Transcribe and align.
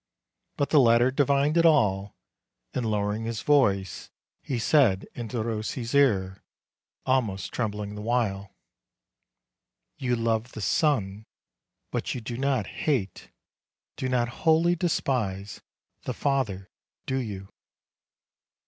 But 0.57 0.71
the 0.71 0.79
latter 0.79 1.11
divined 1.11 1.57
it 1.57 1.63
all, 1.67 2.15
and 2.73 2.87
lowering 2.89 3.25
his 3.25 3.43
voice, 3.43 4.09
he 4.41 4.57
said 4.57 5.07
in 5.13 5.27
Derossi's 5.27 5.93
ear, 5.93 6.43
almost 7.05 7.51
trembling 7.51 7.93
the 7.93 8.01
while: 8.01 8.51
"You 9.99 10.15
love 10.15 10.53
the 10.53 10.59
son; 10.61 11.27
but 11.91 12.15
you 12.15 12.19
do 12.21 12.35
not 12.35 12.65
hate, 12.65 13.29
do 13.95 14.09
not 14.09 14.27
wholly 14.41 14.75
despise 14.75 15.61
the 16.05 16.15
father, 16.15 16.71
do 17.05 17.17
you?" 17.17 17.49